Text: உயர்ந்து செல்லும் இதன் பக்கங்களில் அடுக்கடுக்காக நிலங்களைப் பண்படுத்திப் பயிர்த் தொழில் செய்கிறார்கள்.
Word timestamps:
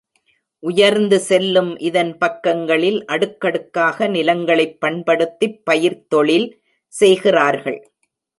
உயர்ந்து 0.63 1.19
செல்லும் 1.19 1.79
இதன் 1.79 2.17
பக்கங்களில் 2.17 3.05
அடுக்கடுக்காக 3.05 4.07
நிலங்களைப் 4.07 4.77
பண்படுத்திப் 4.81 5.61
பயிர்த் 5.63 6.09
தொழில் 6.09 6.49
செய்கிறார்கள். 6.93 7.79